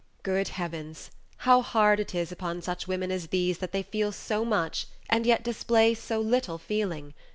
Page 0.23 0.33
69 0.35 0.35
Good 0.35 0.47
Heavens! 0.47 1.11
how 1.37 1.61
hard 1.61 1.99
it 1.99 2.15
is 2.15 2.31
upon 2.31 2.63
such 2.63 2.87
women 2.87 3.11
as 3.11 3.27
these 3.27 3.59
that 3.59 3.71
they 3.71 3.83
feel 3.83 4.11
so 4.11 4.43
much 4.43 4.87
and 5.11 5.27
yet 5.27 5.43
display 5.43 5.93
so 5.93 6.19
little 6.19 6.57
feeling. 6.57 7.13